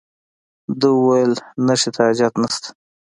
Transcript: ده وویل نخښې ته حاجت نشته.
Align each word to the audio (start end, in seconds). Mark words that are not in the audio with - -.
ده 0.79 0.87
وویل 0.97 1.33
نخښې 1.65 1.89
ته 1.95 2.01
حاجت 2.07 2.33
نشته. 2.41 2.67